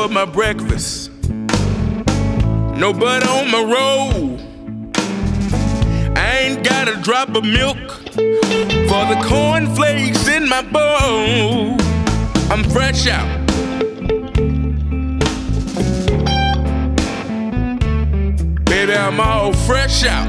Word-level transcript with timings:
but 0.00 0.10
my 0.10 0.24
breakfast. 0.24 1.10
No 1.28 2.90
butter 2.90 3.28
on 3.28 3.50
my 3.50 3.62
roll. 3.62 4.40
I 6.16 6.38
ain't 6.38 6.64
got 6.64 6.88
a 6.88 6.96
drop 7.02 7.28
of 7.36 7.44
milk 7.44 7.76
for 8.88 9.02
the 9.12 9.20
cornflakes 9.22 10.26
in 10.26 10.48
my 10.48 10.62
bowl. 10.62 11.76
I'm 12.50 12.64
fresh 12.70 13.08
out. 13.08 13.28
Baby, 18.64 18.94
I'm 18.94 19.20
all 19.20 19.52
fresh 19.52 20.04
out. 20.06 20.28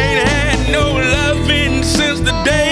Ain't 0.00 0.28
had 0.28 0.72
no 0.72 0.94
loving 0.94 1.82
since 1.82 2.20
the 2.20 2.32
day. 2.42 2.71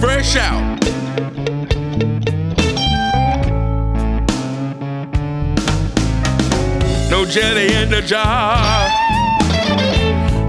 fresh 0.00 0.36
out. 0.36 0.80
No 7.10 7.24
jelly 7.24 7.74
in 7.74 7.90
the 7.90 8.02
jar, 8.02 8.88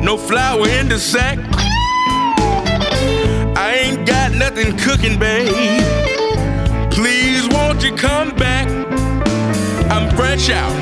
no 0.02 0.18
flour 0.18 0.68
in 0.68 0.90
the 0.90 1.00
sack. 1.00 1.40
I 3.58 3.74
ain't 3.82 4.08
got 4.08 4.34
nothing 4.34 4.78
cooking, 4.78 5.18
babe. 5.20 5.84
Please 6.92 7.48
won't 7.50 7.84
you 7.84 7.96
come 7.96 8.36
back? 8.36 8.68
I'm 9.92 10.10
fresh 10.16 10.50
out. 10.50 10.74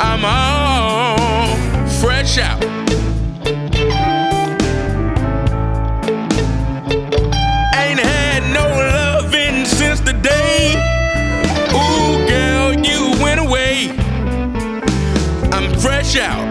I'm 0.00 0.24
all 0.24 1.56
fresh 2.00 2.38
out. 2.38 2.75
Shout. 16.06 16.38
out! 16.38 16.45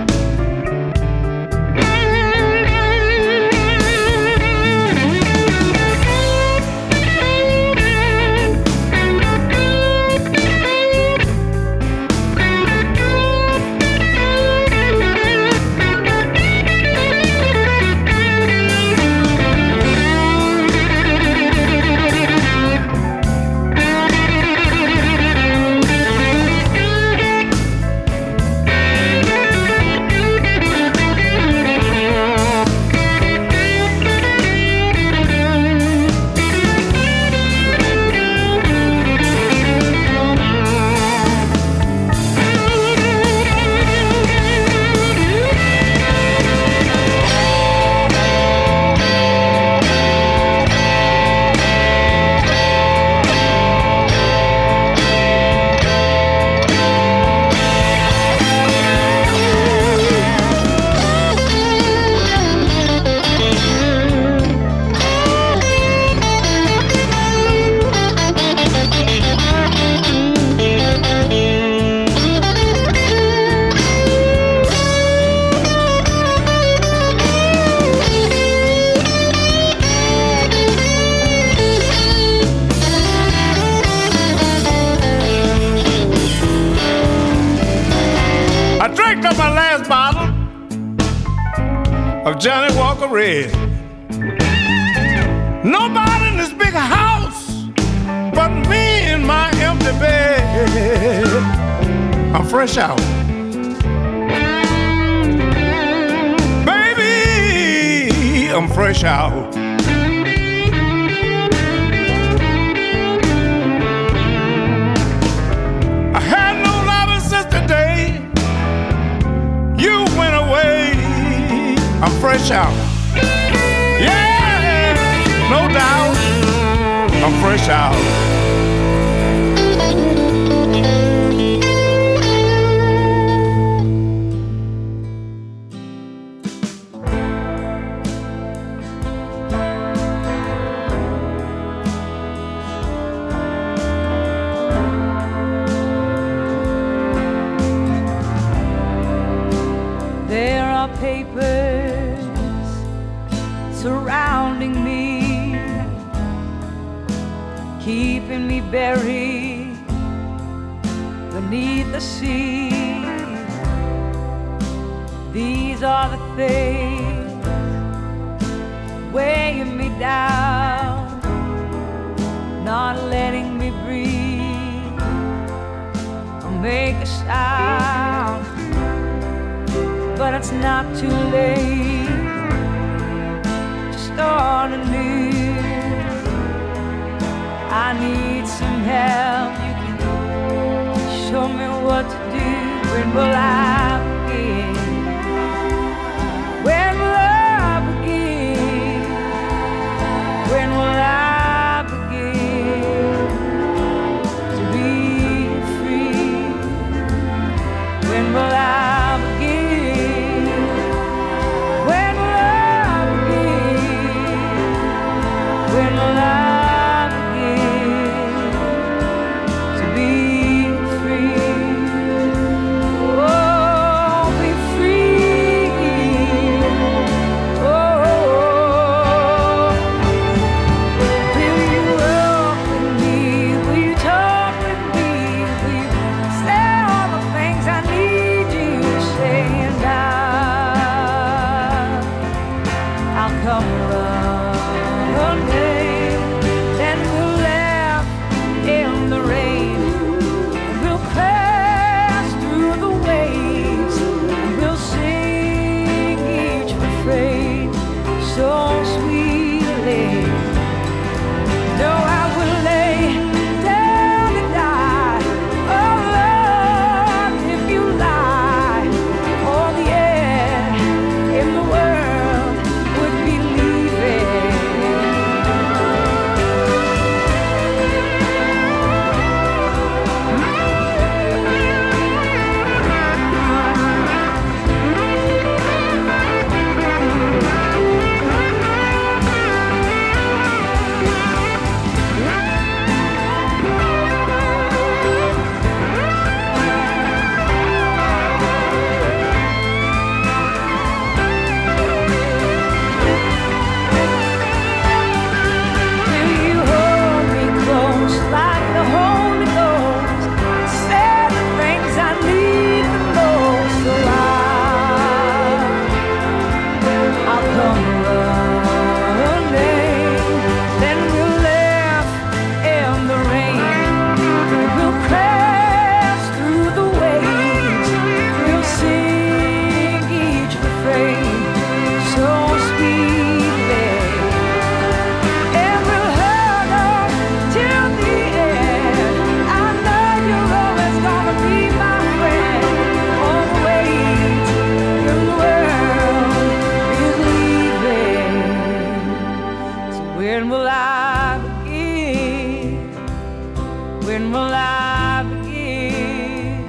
When 354.16 354.32
will 354.32 354.54
I 354.54 355.24
begin? 355.28 356.64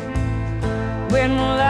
When 1.12 1.30
will 1.36 1.60
I? 1.60 1.65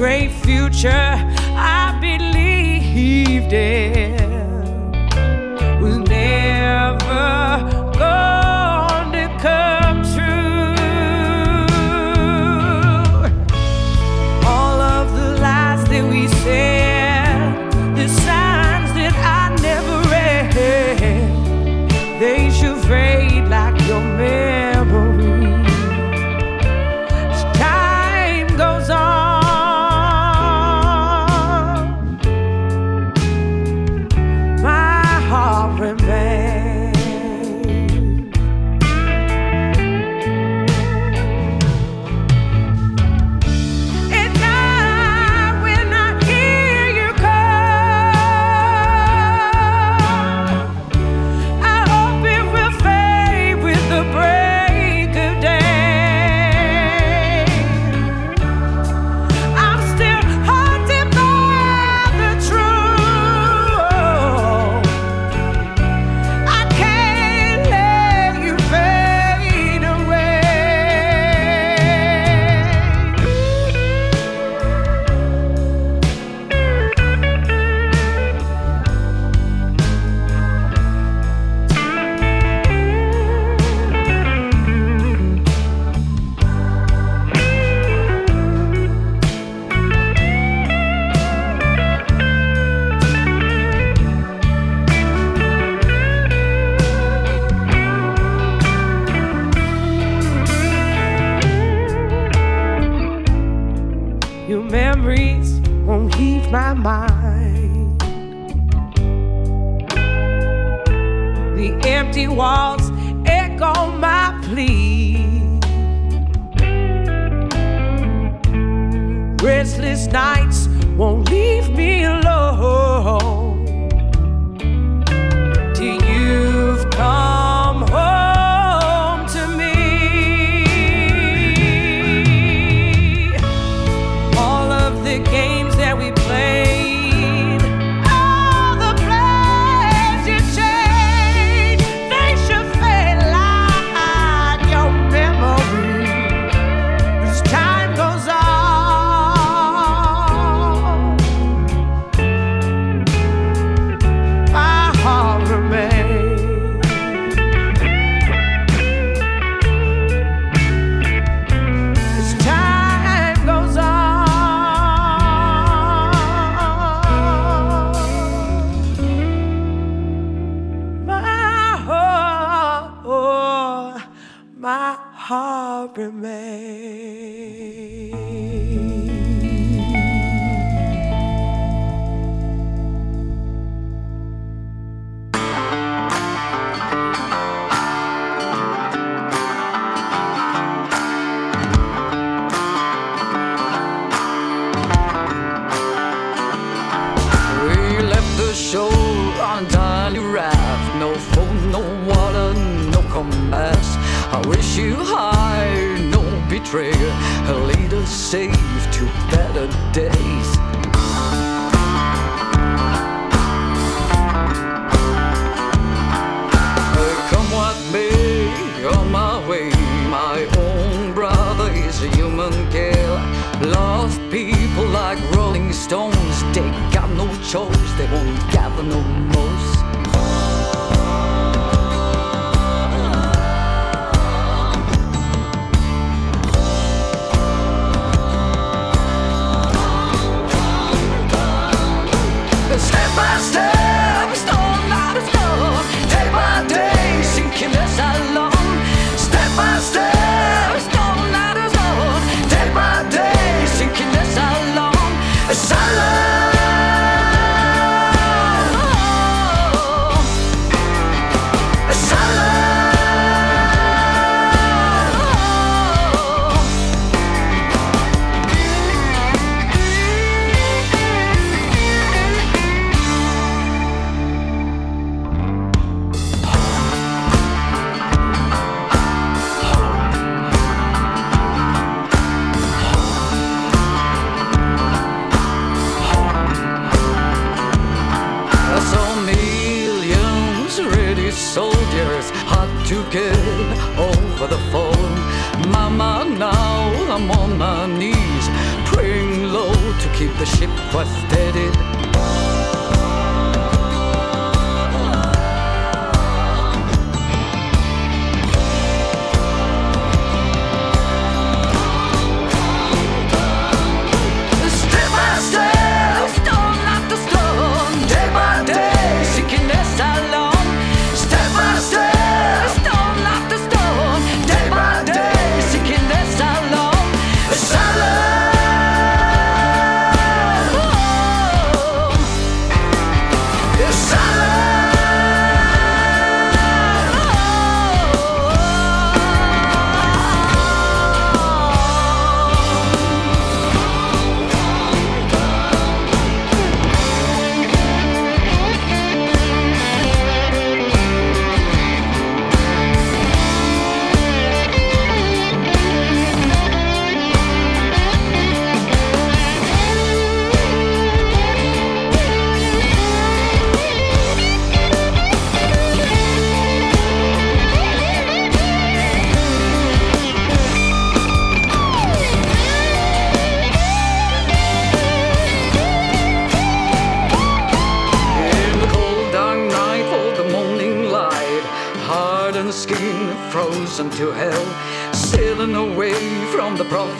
great 0.00 0.30
future. 0.30 1.14
I 1.54 1.94
believed 2.00 3.52
it. 3.52 4.19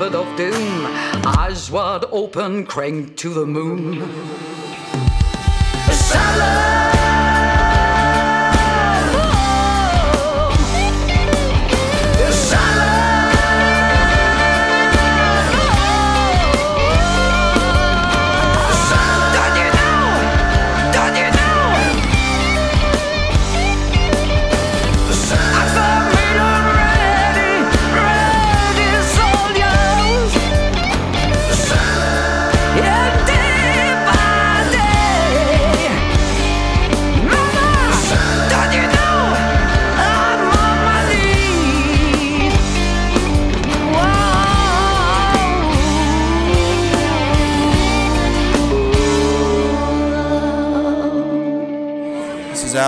prophet 0.01 0.17
of 0.17 0.35
doom, 0.35 0.87
eyes 1.27 1.71
wide 1.71 2.07
open, 2.11 2.65
crank 2.65 3.19
to 3.19 3.35
the 3.35 3.45
moon. 3.45 4.01
Salad! 5.93 7.00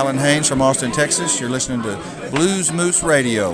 Alan 0.03 0.17
Haynes 0.17 0.49
from 0.49 0.61
Austin, 0.61 0.91
Texas. 0.91 1.39
You're 1.39 1.49
listening 1.49 1.81
to 1.83 1.95
Blues 2.29 2.73
Moose 2.73 3.03
Radio. 3.03 3.53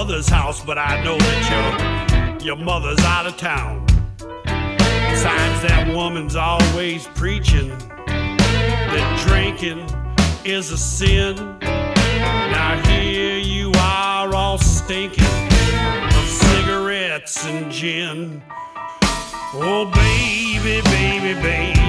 Mother's 0.00 0.30
house, 0.30 0.64
but 0.64 0.78
I 0.78 1.04
know 1.04 1.18
that 1.18 2.40
your, 2.40 2.56
your 2.56 2.56
mother's 2.56 3.00
out 3.00 3.26
of 3.26 3.36
town. 3.36 3.84
Besides, 4.16 5.60
that 5.68 5.92
woman's 5.94 6.36
always 6.36 7.06
preaching 7.08 7.68
that 8.06 9.26
drinking 9.28 9.86
is 10.46 10.72
a 10.72 10.78
sin. 10.78 11.36
Now 11.60 12.80
here 12.86 13.36
you 13.36 13.72
are 13.76 14.34
all 14.34 14.56
stinking 14.56 15.22
of 16.16 16.26
cigarettes 16.26 17.44
and 17.44 17.70
gin. 17.70 18.42
Oh, 19.52 19.84
baby, 19.94 20.80
baby, 20.80 21.34
baby. 21.42 21.79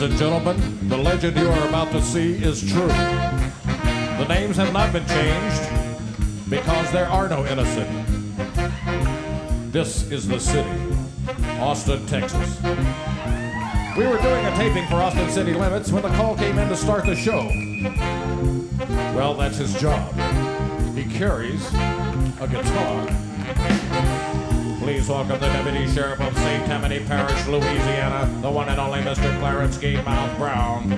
Ladies 0.00 0.18
and 0.18 0.30
gentlemen, 0.30 0.88
the 0.88 0.96
legend 0.96 1.36
you 1.36 1.46
are 1.46 1.68
about 1.68 1.92
to 1.92 2.00
see 2.00 2.42
is 2.42 2.66
true. 2.66 2.86
The 2.86 4.24
names 4.30 4.56
have 4.56 4.72
not 4.72 4.94
been 4.94 5.06
changed 5.06 6.48
because 6.48 6.90
there 6.90 7.06
are 7.06 7.28
no 7.28 7.44
innocent. 7.44 7.86
This 9.70 10.10
is 10.10 10.26
the 10.26 10.40
city, 10.40 10.70
Austin, 11.58 12.06
Texas. 12.06 12.62
We 13.94 14.06
were 14.06 14.16
doing 14.22 14.46
a 14.46 14.56
taping 14.56 14.86
for 14.86 14.94
Austin 14.94 15.28
City 15.28 15.52
Limits 15.52 15.92
when 15.92 16.02
the 16.02 16.08
call 16.08 16.34
came 16.34 16.58
in 16.58 16.70
to 16.70 16.76
start 16.76 17.04
the 17.04 17.14
show. 17.14 17.50
Well, 19.14 19.34
that's 19.34 19.58
his 19.58 19.78
job. 19.78 20.14
He 20.94 21.04
carries 21.04 21.62
a 22.40 22.48
guitar. 22.50 23.06
Please 24.90 25.08
welcome 25.08 25.38
the 25.38 25.46
Deputy 25.46 25.86
Sheriff 25.86 26.20
of 26.20 26.36
St. 26.36 26.66
Tammany 26.66 26.98
Parish, 27.04 27.46
Louisiana, 27.46 28.28
the 28.42 28.50
one 28.50 28.68
and 28.68 28.80
only 28.80 28.98
Mr. 28.98 29.38
Clarence 29.38 29.78
Gatemouth 29.78 30.36
Brown. 30.36 30.90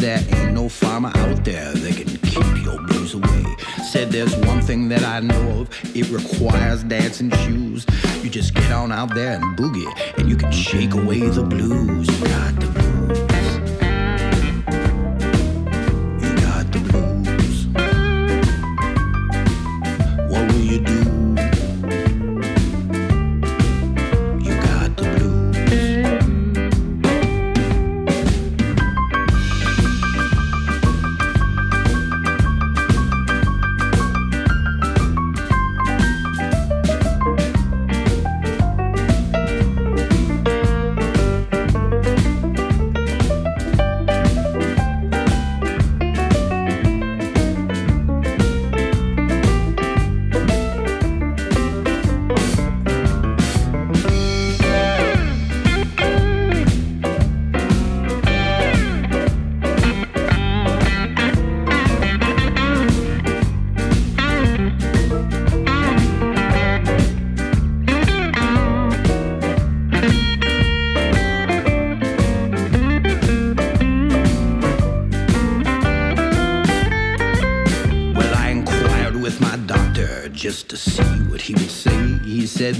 There 0.00 0.24
ain't 0.34 0.54
no 0.54 0.68
farmer 0.68 1.12
out 1.14 1.44
there 1.44 1.72
that 1.72 1.94
can 1.94 2.08
keep 2.30 2.64
your 2.64 2.80
blues 2.86 3.12
away. 3.12 3.44
Said 3.90 4.10
there's 4.10 4.34
one 4.36 4.62
thing 4.62 4.88
that 4.88 5.04
I 5.04 5.20
know 5.20 5.60
of, 5.60 5.68
it 5.94 6.08
requires 6.08 6.82
dancing 6.84 7.30
shoes. 7.42 7.84
You 8.22 8.30
just 8.30 8.54
get 8.54 8.72
on 8.72 8.92
out 8.92 9.14
there 9.14 9.32
and 9.34 9.58
boogie, 9.58 9.92
and 10.18 10.28
you 10.28 10.36
can 10.36 10.50
shake 10.52 10.94
away 10.94 11.20
the 11.20 11.42
blues. 11.42 12.08
You 12.08 12.26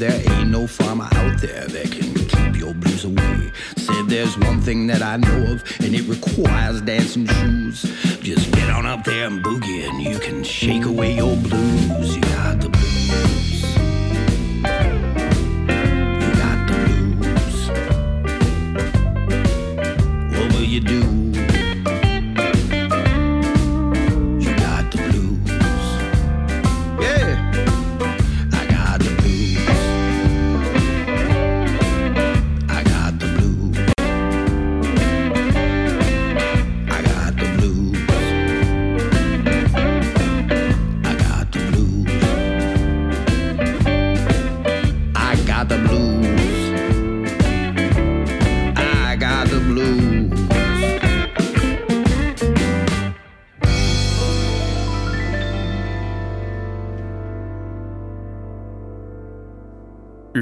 there 0.01 0.23
ain't 0.33 0.49
no 0.49 0.67
farmer 0.67 1.09
out 1.13 1.39
there 1.43 1.67
that 1.67 1.93
can 1.93 2.15
keep 2.15 2.59
your 2.59 2.73
blues 2.73 3.05
away. 3.05 3.53
Said 3.77 4.09
there's 4.09 4.39
one 4.39 4.61
thing 4.63 4.87
that 4.87 5.03
I 5.03 5.19
know 5.19 5.53
of, 5.53 5.63
and 5.81 5.95
it 5.95 6.09
requires 6.09 6.81
dancing 6.81 7.27
shoes. 7.27 7.83
Just 8.21 8.51
get 8.53 8.71
on 8.71 8.87
up 8.87 9.05
there 9.05 9.27
and 9.27 9.45
boogie, 9.45 9.87
and 9.87 10.01
you 10.01 10.19
can 10.19 10.43
shake 10.43 10.87
away 10.87 11.17
your 11.17 11.37
blues. 11.37 12.17
You 12.17 12.23
got 12.23 12.61
the 12.61 12.71
blues. 12.71 13.50